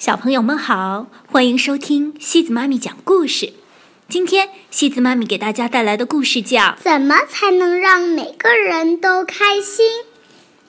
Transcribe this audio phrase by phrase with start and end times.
[0.00, 3.52] 小朋友们好，欢迎收听西子妈咪讲故事。
[4.08, 9.84] 今天西子妈咪给大家带来的故事叫《怎么才能让每个人都开心》。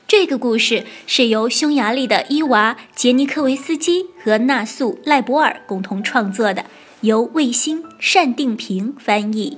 [0.05, 6.66] 这个故事是由匈牙利的伊娃·杰尼科维斯基和纳素·赖博尔共同创作的，
[7.00, 9.57] 由卫星单定平翻译。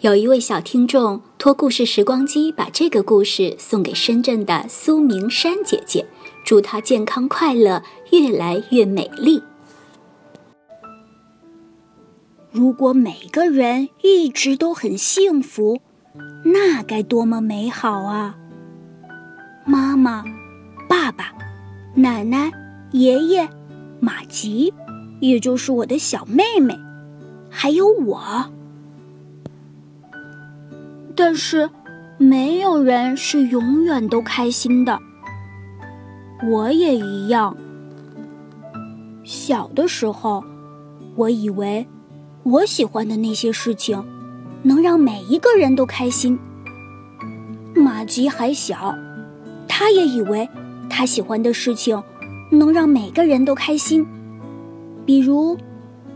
[0.00, 6.06] 有一位小听众托故事时光机把这个故事送给深圳的苏明山姐姐。
[6.44, 9.42] 祝她健康快乐，越来越美丽。
[12.50, 15.80] 如果每个人一直都很幸福，
[16.44, 18.36] 那该多么美好啊！
[19.64, 20.22] 妈妈、
[20.88, 21.32] 爸爸、
[21.94, 22.50] 奶奶、
[22.90, 23.48] 爷爷、
[24.00, 24.74] 马吉，
[25.20, 26.78] 也就是我的小妹妹，
[27.48, 28.20] 还有我。
[31.16, 31.70] 但是，
[32.18, 34.98] 没有人是永远都开心的。
[36.44, 37.56] 我也一样。
[39.22, 40.42] 小的时候，
[41.14, 41.86] 我以为
[42.42, 44.04] 我喜欢的那些事情
[44.62, 46.38] 能让每一个人都开心。
[47.74, 48.94] 马吉还小，
[49.68, 50.48] 他也以为
[50.90, 52.02] 他喜欢的事情
[52.50, 54.04] 能让每个人都开心，
[55.06, 55.56] 比如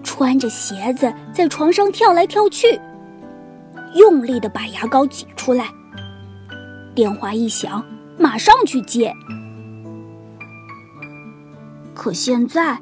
[0.02, 2.80] 穿着鞋子在床上跳来跳去，
[3.94, 5.68] 用力的把牙膏挤出来，
[6.94, 7.84] 电话一响
[8.18, 9.14] 马上去接。
[12.06, 12.80] 可现在，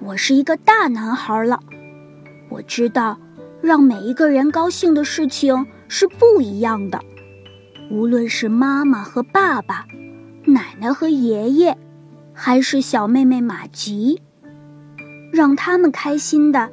[0.00, 1.60] 我是一个大男孩了。
[2.48, 3.18] 我知道，
[3.60, 6.98] 让每一个人高兴的事情是不一样的。
[7.90, 9.84] 无论是妈妈和爸爸，
[10.46, 11.76] 奶奶和爷爷，
[12.32, 14.22] 还是小妹妹玛吉，
[15.30, 16.72] 让他们开心的，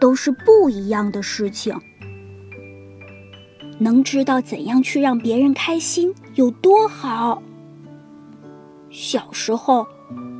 [0.00, 1.78] 都是不一样的事情。
[3.78, 7.42] 能知道怎样去让别人开心有多好。
[8.88, 9.86] 小时候。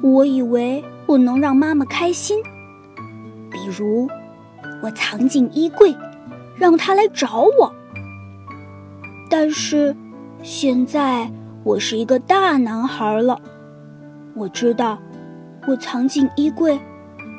[0.02, 2.42] 我以为我能让妈妈开心，
[3.50, 4.08] 比如
[4.82, 5.94] 我藏进衣柜，
[6.56, 7.72] 让她来找我。
[9.28, 9.94] 但是
[10.42, 11.30] 现在
[11.62, 13.40] 我是一个大男孩了，
[14.34, 14.98] 我知道
[15.68, 16.80] 我藏进衣柜，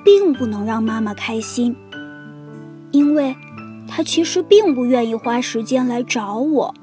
[0.05, 1.75] 并不能让妈妈开心，
[2.91, 3.35] 因为
[3.87, 6.73] 她其实并不愿意花时间来找我，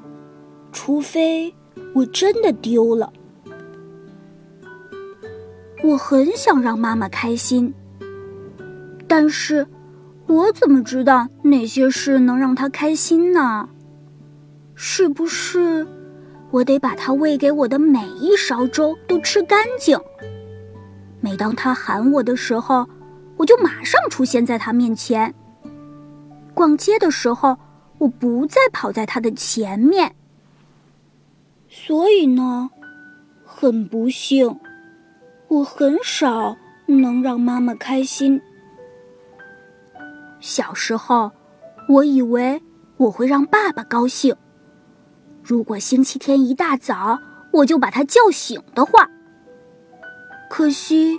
[0.72, 1.55] 除非
[1.94, 3.12] 我真的丢了。
[5.88, 7.72] 我很想让妈妈开心，
[9.06, 9.66] 但是，
[10.26, 13.66] 我怎么知道哪些事能让她开心呢？
[14.75, 15.87] 是不是，
[16.50, 19.99] 我得把她喂给我的每一勺粥都吃干净？
[21.22, 22.87] 每当她喊我的时候，
[23.38, 25.34] 我就马上出现在她面前。
[26.53, 27.56] 逛街的时候，
[27.97, 30.15] 我不再跑在她的前面。
[31.66, 32.69] 所以呢，
[33.43, 34.55] 很不幸。
[35.49, 38.41] 我很少能让妈妈开心。
[40.41, 41.33] 小时候，
[41.89, 42.63] 我以为
[42.99, 44.37] 我会让爸爸高兴。
[45.43, 47.19] 如果星期天一大早
[47.51, 49.09] 我就把他叫醒的话，
[50.51, 51.17] 可惜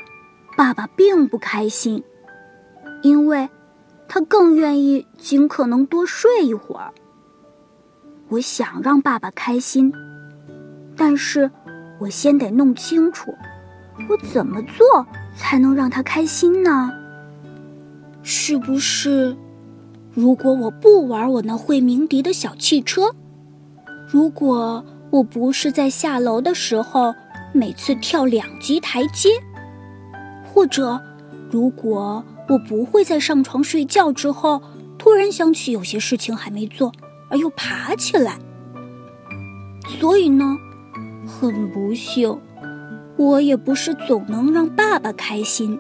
[0.55, 2.03] 爸爸并不开心，
[3.01, 3.49] 因为
[4.07, 6.93] 他更愿意尽可能多睡一会儿。
[8.27, 9.91] 我想让爸爸开心，
[10.95, 11.49] 但是
[11.99, 13.33] 我先得弄清楚。
[14.07, 15.05] 我怎么做
[15.35, 16.91] 才能让他开心呢？
[18.23, 19.35] 是不是，
[20.13, 23.13] 如果我不玩我那会鸣笛的小汽车，
[24.07, 27.13] 如果我不是在下楼的时候
[27.53, 29.29] 每次跳两级台阶，
[30.43, 30.99] 或者
[31.49, 34.61] 如果我不会在上床睡觉之后
[34.97, 36.91] 突然想起有些事情还没做
[37.29, 38.37] 而又爬起来，
[39.99, 40.57] 所以呢，
[41.25, 42.37] 很不幸。
[43.19, 45.77] 我也不是总能让爸爸开心。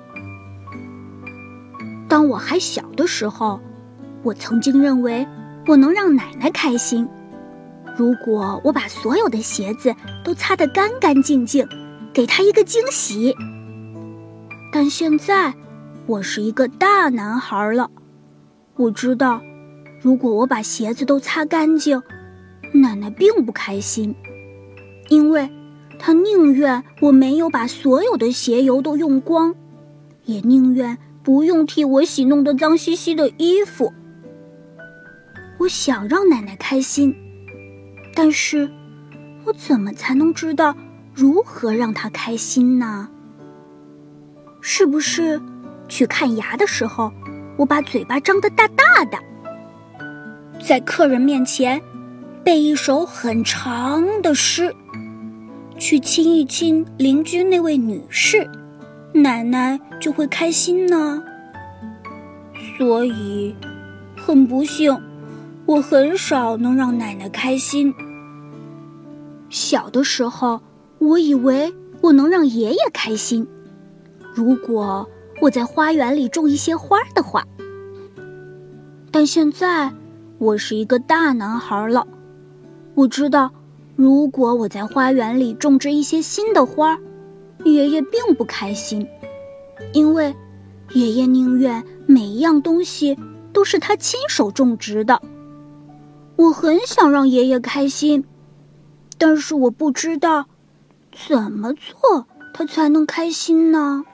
[2.09, 3.61] 当我还小的时候，
[4.23, 5.25] 我曾经认为
[5.65, 7.07] 我能让奶奶开心。
[7.95, 11.65] 如果我把所有的鞋子都擦得干干净净，
[12.11, 13.33] 给她一个惊喜。
[14.73, 15.53] 但现在，
[16.07, 17.89] 我是一个大男孩了。
[18.75, 19.41] 我知道，
[20.01, 22.01] 如果我把鞋子都擦干净，
[22.73, 24.13] 奶奶并不开心，
[25.07, 25.49] 因为。
[25.99, 29.53] 他宁愿我没有把所有的鞋油都用光，
[30.23, 33.93] 也宁愿不用替我洗弄得脏兮兮的衣服。
[35.59, 37.13] 我想让奶奶开心，
[38.15, 38.71] 但是，
[39.43, 40.73] 我怎么才能知道
[41.13, 43.09] 如何让她开心呢？
[44.61, 45.39] 是不是
[45.89, 47.11] 去看牙的时候，
[47.57, 49.17] 我把嘴巴张得大大的，
[50.65, 51.81] 在客人面前
[52.41, 54.73] 背一首很长的诗？
[55.79, 58.45] 去亲一亲邻居那位女士，
[59.13, 61.23] 奶奶就会开心呢？
[62.77, 63.55] 所以，
[64.17, 65.01] 很不幸，
[65.65, 67.93] 我很少能让奶奶开心。
[69.49, 70.61] 小的时候，
[70.99, 73.47] 我以为我能让爷爷开心，
[74.35, 75.09] 如果
[75.41, 77.45] 我在花园里种一些花的话。
[79.11, 79.93] 但现在，
[80.37, 82.05] 我是一个大男孩了，
[82.95, 83.51] 我知道。
[83.99, 86.97] 如果我在花园里种植一些新的花，
[87.65, 89.05] 爷爷并不开心，
[89.91, 90.33] 因为
[90.93, 93.19] 爷爷宁愿每一样东西
[93.51, 95.21] 都是他亲手种植的。
[96.37, 98.23] 我很想让爷爷开心，
[99.17, 100.45] 但是我不知道
[101.27, 104.05] 怎么做他才能开心呢？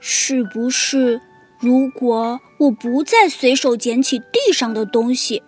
[0.00, 1.18] 是不是
[1.58, 5.42] 如果我不再随手捡起地上的东西，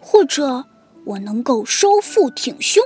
[0.00, 0.64] 或者？
[1.08, 2.84] 我能够收腹挺胸，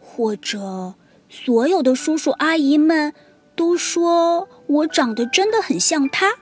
[0.00, 0.94] 或者
[1.28, 3.14] 所有的叔叔阿姨们
[3.54, 6.32] 都说我长得真的很像他，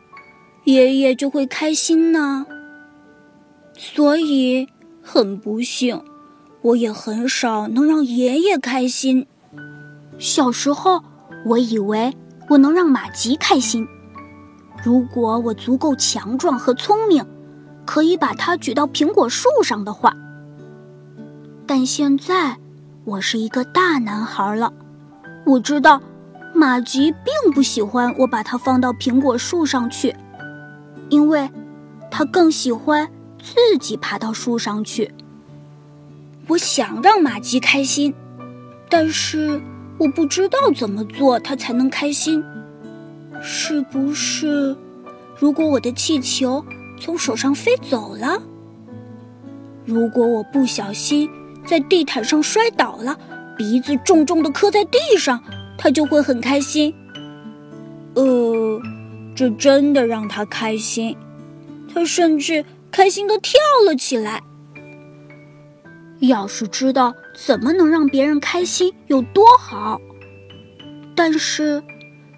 [0.65, 2.47] 爷爷就会开心呢。
[3.75, 4.69] 所以
[5.03, 6.03] 很不幸，
[6.63, 9.27] 我也很少能让爷爷开心。
[10.19, 11.03] 小时候，
[11.45, 12.17] 我以为
[12.49, 13.87] 我能让马吉开心，
[14.83, 17.23] 如果我足够强壮和聪明，
[17.85, 20.17] 可以把它举到苹果树上的话。
[21.69, 22.57] 但现在，
[23.05, 24.73] 我是一个大男孩了。
[25.45, 26.01] 我知道，
[26.55, 30.15] 马吉并不喜欢我把它放到苹果树上去，
[31.09, 31.51] 因为，
[32.09, 33.09] 他更喜欢
[33.43, 35.13] 自己爬到树上去。
[36.47, 38.15] 我想让马吉开心，
[38.89, 39.61] 但是
[39.99, 42.45] 我不知道怎么做他才能开心。
[43.43, 44.77] 是不是，
[45.37, 46.65] 如果我的气球
[47.01, 48.41] 从手上飞走了？
[49.85, 51.29] 如果我不小心？
[51.67, 53.19] 在地毯上摔倒了，
[53.57, 55.43] 鼻子重重的磕在地上，
[55.77, 56.95] 他就会很开心。
[58.15, 58.81] 呃，
[59.35, 61.17] 这真的让他开心，
[61.93, 64.43] 他甚至开心的跳了起来。
[66.21, 70.01] 要是知道怎么能让别人开心有多好，
[71.15, 71.83] 但是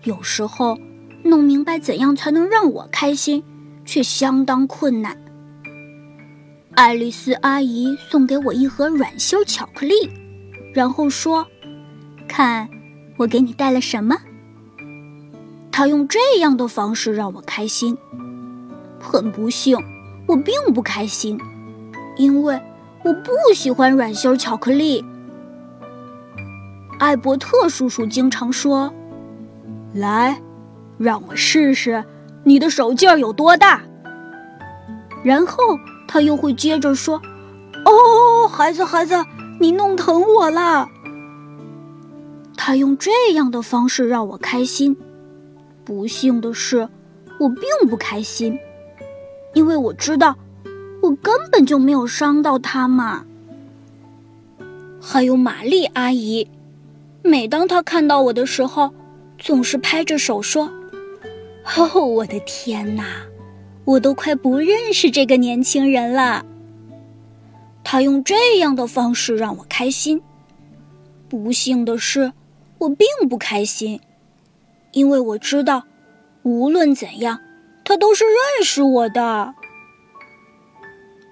[0.03, 0.77] 有时候
[1.23, 3.45] 弄明白怎样才能让我开心，
[3.85, 5.17] 却相当困难。
[6.79, 10.09] 爱丽丝阿姨送给我一盒软心巧克力，
[10.73, 11.45] 然后说
[12.29, 12.69] ：“看，
[13.17, 14.17] 我给你带了什么。”
[15.73, 17.99] 她用这样的方式让我开心。
[19.01, 19.77] 很不幸，
[20.29, 21.37] 我并不开心，
[22.17, 22.57] 因为
[23.03, 25.05] 我不喜欢软心巧克力。
[27.01, 28.95] 艾伯特叔叔经常说
[29.93, 30.41] ：“来，
[30.97, 32.05] 让我试试
[32.45, 33.83] 你的手劲儿有多大。”
[35.25, 35.77] 然后。
[36.09, 37.23] 他又会接着说
[37.85, 39.15] ：“哦，孩子，孩子，
[39.61, 40.89] 你弄疼我了。”
[42.57, 44.97] 他用这样的方式让我开心。
[45.85, 46.89] 不幸的是，
[47.39, 48.59] 我并不开心，
[49.55, 50.37] 因为我知道
[51.01, 53.25] 我根本就没有伤到他嘛。
[55.01, 56.51] 还有玛丽阿姨，
[57.23, 58.93] 每当她看到我的时候，
[59.39, 60.71] 总是拍着手说
[61.77, 63.05] ：“哦，我的天哪！”
[63.89, 66.45] 我都快不认识这个年轻人了。
[67.83, 70.21] 他用这样的方式让我开心。
[71.27, 72.35] 不幸的是，
[72.77, 74.01] 我并不开心，
[74.93, 75.85] 因为我知道，
[76.43, 77.41] 无论怎样，
[77.83, 79.55] 他都是认识我的。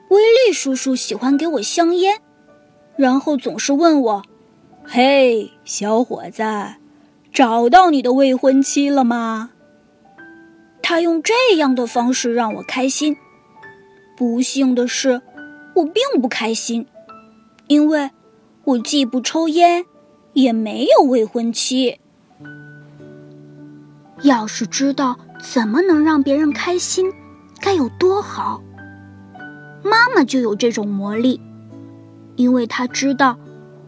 [0.09, 2.23] 威利叔叔喜欢给我香烟，
[2.97, 4.23] 然后总是问我
[4.83, 6.43] ：“嘿，小伙子，
[7.31, 9.51] 找到你的未婚妻了吗？”
[10.89, 13.17] 他用这样的方式让我开心。
[14.17, 15.21] 不幸的是，
[15.75, 16.87] 我并不开心，
[17.67, 18.09] 因为
[18.63, 19.85] 我既不抽烟，
[20.35, 21.99] 也没有未婚妻。
[24.23, 27.13] 要是知道怎么能让别人开心，
[27.61, 28.63] 该有多好！
[29.83, 31.41] 妈妈就有这种魔力，
[32.37, 33.37] 因为她知道，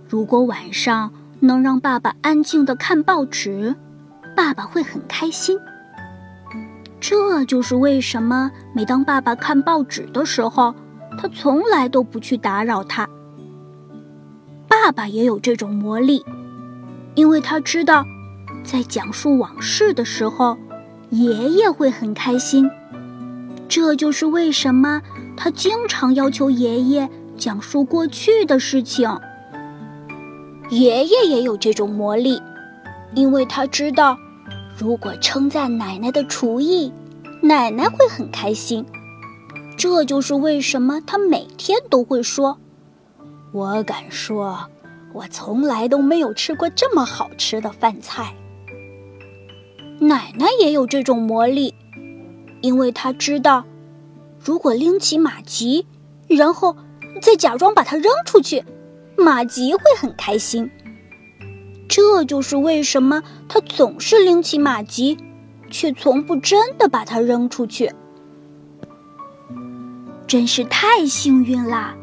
[0.09, 3.77] 如果晚上能让爸爸安静的看报纸，
[4.35, 5.57] 爸爸会很开心。
[7.01, 10.75] 这就是为什么每当爸爸看报纸的时候，
[11.17, 13.09] 他从来都不去打扰他。
[14.67, 16.25] 爸爸也有这种魔力，
[17.15, 18.05] 因为他知道，
[18.65, 20.57] 在讲述往事的时候，
[21.11, 22.69] 爷爷会很开心。
[23.69, 25.01] 这就是为什么
[25.37, 29.09] 他经常要求爷爷讲述过去的事情。
[30.71, 32.43] 爷爷也有这种魔力，
[33.15, 34.19] 因为他知道。
[34.79, 36.93] 如果称赞奶奶的厨艺，
[37.43, 38.87] 奶奶会很开心。
[39.77, 42.57] 这就是为什么他每天都会说
[43.51, 44.71] ：“我敢说，
[45.13, 48.33] 我从来都没有吃过这么好吃的饭菜。”
[49.99, 51.75] 奶奶也有这种魔力，
[52.61, 53.65] 因为她知道，
[54.39, 55.87] 如果拎起马吉，
[56.29, 56.77] 然后
[57.21, 58.65] 再假装把它扔出去，
[59.17, 60.71] 马吉会很开心。
[61.89, 65.17] 这就是为什么他总是拎起马吉，
[65.71, 67.91] 却从不真的把它扔出去。
[70.27, 71.95] 真是太幸运啦！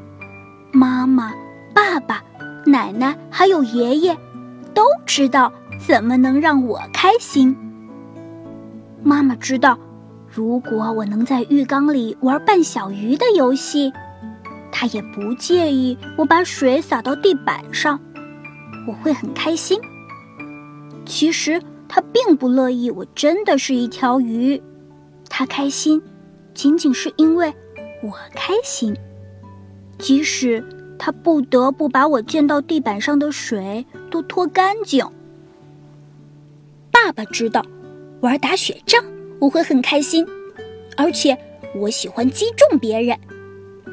[0.72, 1.32] 妈妈、
[1.74, 2.24] 爸爸、
[2.66, 4.18] 奶奶还有爷爷，
[4.74, 5.54] 都知道
[5.86, 7.56] 怎么能让我开心。
[9.04, 9.78] 妈妈知道，
[10.28, 13.94] 如果我能在浴缸里玩扮小鱼的游戏，
[14.72, 18.00] 她也不介意我把水洒到地板上，
[18.88, 19.80] 我会很开心。
[21.06, 24.62] 其实他并不乐意我真的是一条鱼，
[25.30, 26.02] 他开心，
[26.54, 27.54] 仅仅是因为
[28.04, 28.96] 我开心。
[29.98, 30.64] 即使
[30.98, 35.06] 他不得不把我溅到地板上的水都拖干净。
[36.92, 37.66] 爸爸知道。
[38.22, 39.04] 玩打雪仗，
[39.40, 40.26] 我会很开心，
[40.98, 41.38] 而且
[41.76, 43.20] 我喜欢击中别人，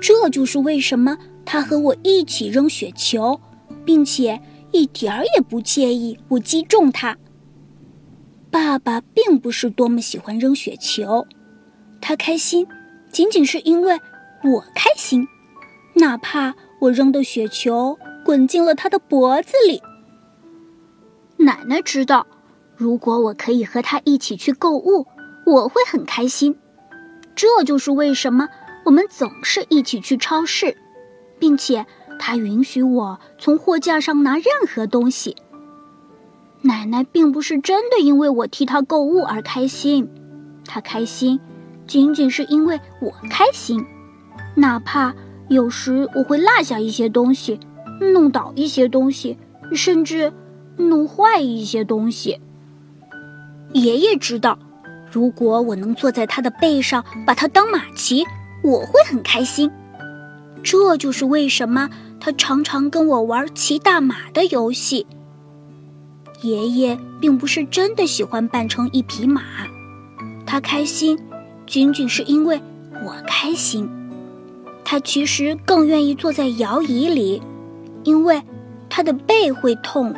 [0.00, 3.38] 这就是为什么他和我一起扔雪球，
[3.84, 4.40] 并且
[4.72, 7.16] 一点儿也不介意我击中他。
[8.50, 11.26] 爸爸并不是多么喜欢扔雪球，
[12.00, 12.66] 他开心
[13.10, 14.00] 仅仅是因为
[14.42, 15.26] 我开心，
[15.94, 19.82] 哪怕我扔的雪球滚进了他的脖子里。
[21.38, 22.26] 奶奶知道。
[22.74, 25.06] 如果我可以和他一起去购物，
[25.46, 26.58] 我会很开心。
[27.36, 28.48] 这就是为什么
[28.84, 30.76] 我们总是一起去超市，
[31.38, 31.86] 并且
[32.24, 35.34] 他允许我从货架上拿任何东西。
[36.60, 40.08] 奶奶并不是真的因为我替她购物而开心，
[40.64, 41.40] 她开心
[41.84, 43.84] 仅仅是因为我开心。
[44.54, 45.12] 哪怕
[45.48, 47.58] 有时我会落下一些东西，
[48.14, 49.36] 弄倒一些东西，
[49.74, 50.32] 甚至
[50.76, 52.38] 弄坏一些东西。
[53.72, 54.56] 爷爷知道，
[55.10, 58.24] 如果我能坐在他的背上，把他当马骑，
[58.62, 59.68] 我会很开心。
[60.62, 61.90] 这就是为什么
[62.24, 65.08] 他常常跟我玩骑大马的游戏。
[66.42, 69.42] 爷爷并不是真的喜欢扮成一匹马，
[70.46, 71.18] 他开心，
[71.66, 72.62] 仅仅是因为
[73.04, 73.90] 我开心。
[74.84, 77.42] 他其实更愿意坐在摇椅里，
[78.04, 78.40] 因为
[78.88, 80.14] 他的背会痛。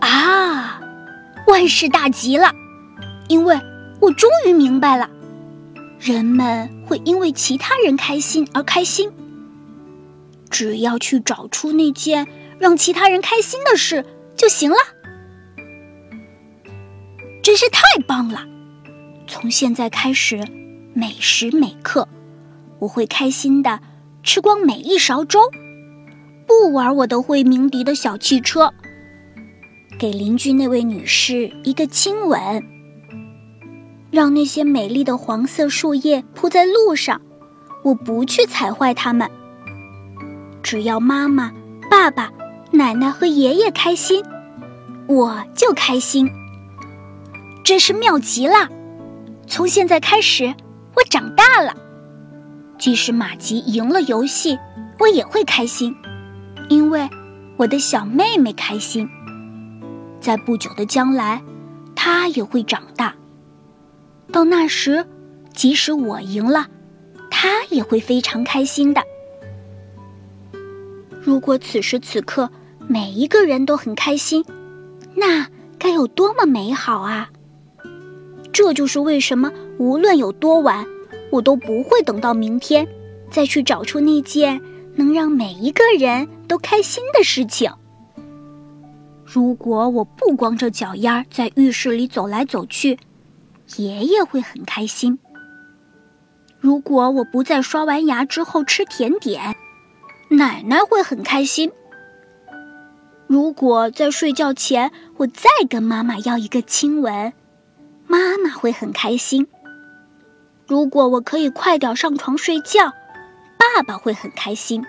[0.00, 0.78] 啊！
[1.46, 2.52] 万事大吉了，
[3.28, 3.58] 因为
[3.98, 5.08] 我终于明白了，
[5.98, 9.10] 人们会因为其他人开心而开心。
[10.52, 12.28] 只要去找出那件
[12.60, 14.04] 让其他人开心的事
[14.36, 14.76] 就行了。
[17.42, 18.46] 真是太棒了！
[19.26, 20.38] 从现在开始，
[20.94, 22.06] 每时每刻，
[22.78, 23.80] 我会开心的
[24.22, 25.40] 吃光每一勺粥，
[26.46, 28.72] 不玩我的会鸣笛的小汽车。
[29.98, 32.62] 给邻居那位女士一个亲吻，
[34.10, 37.20] 让那些美丽的黄色树叶铺在路上，
[37.82, 39.28] 我不去踩坏它们。
[40.62, 41.52] 只要妈妈、
[41.90, 42.30] 爸爸、
[42.70, 44.24] 奶奶和爷爷开心，
[45.06, 46.30] 我就开心。
[47.64, 48.68] 真是妙极了！
[49.46, 50.54] 从现在开始，
[50.94, 51.74] 我长大了。
[52.78, 54.58] 即使马吉赢了游戏，
[54.98, 55.94] 我也会开心，
[56.68, 57.08] 因为
[57.56, 59.08] 我的小妹妹开心。
[60.20, 61.42] 在不久的将来，
[61.94, 63.14] 她也会长大。
[64.32, 65.06] 到那时，
[65.52, 66.66] 即使我赢了，
[67.30, 69.02] 她也会非常开心的。
[71.24, 72.50] 如果此时此刻
[72.88, 74.44] 每一个人都很开心，
[75.14, 75.46] 那
[75.78, 77.30] 该有多么美好啊！
[78.52, 80.84] 这就是为什么无论有多晚，
[81.30, 82.86] 我都不会等到明天
[83.30, 84.60] 再去找出那件
[84.96, 87.72] 能让每一个人都开心的事情。
[89.24, 92.98] 如果我不光着脚丫在浴室里走来走去，
[93.76, 95.18] 爷爷会很开心。
[96.60, 99.56] 如果我不在刷完牙之后吃甜点，
[100.32, 101.70] 奶奶会很开心。
[103.26, 107.32] 如果在睡觉前我再跟妈妈要一个亲吻，
[108.06, 109.46] 妈妈会很开心。
[110.66, 112.92] 如果我可以快点上床睡觉，
[113.58, 114.84] 爸爸会很开心。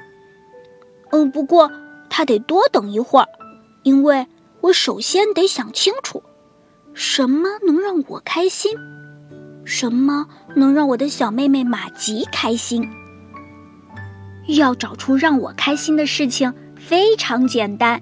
[1.11, 1.71] 嗯，不过
[2.09, 3.27] 他得多等一会儿，
[3.83, 4.27] 因为。
[4.63, 6.23] 我首先得想清楚，
[6.93, 8.71] 什么能让我开心，
[9.65, 12.89] 什么能让我的小妹妹玛吉开心。
[14.47, 18.01] 要找出让我开心的事情非常简单。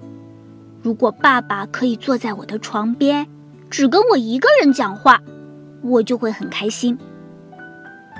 [0.82, 3.26] 如果爸爸可以坐在我的床边，
[3.70, 5.20] 只跟我一个人讲话，
[5.82, 6.98] 我就会很开心。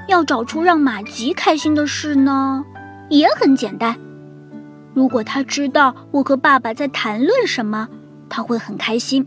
[0.09, 2.64] 要找出让马吉开心的事呢，
[3.09, 3.97] 也很简单。
[4.95, 7.88] 如果他知道我和爸爸在谈论什么。
[8.35, 9.26] 他会很开心。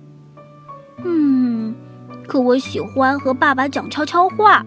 [1.03, 1.75] 嗯，
[2.27, 4.65] 可我喜欢和爸爸讲悄悄话，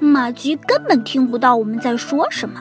[0.00, 2.60] 马吉根本听不到我们在说什么。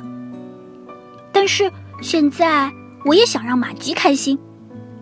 [1.38, 2.72] 但是现在
[3.06, 4.40] 我也想让马吉开心，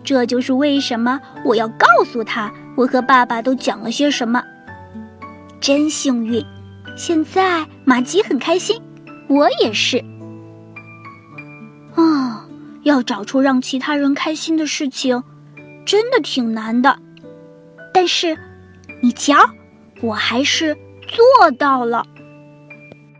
[0.04, 4.42] 这就是为什么我要告诉他我和爸爸都讲了些什么。
[5.62, 6.44] 真幸运，
[6.94, 8.78] 现在马吉很开心，
[9.28, 10.04] 我也是。
[11.94, 12.46] 啊，
[12.82, 15.24] 要找出让其他人开心的事情，
[15.86, 16.98] 真的挺难的。
[17.94, 18.36] 但是，
[19.00, 19.38] 你瞧，
[20.02, 20.76] 我还是
[21.08, 22.04] 做到了。